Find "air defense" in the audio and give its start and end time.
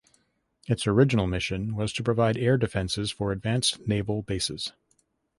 2.35-3.11